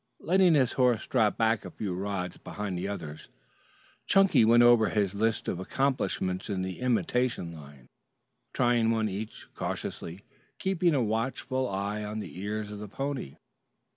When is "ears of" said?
12.39-12.79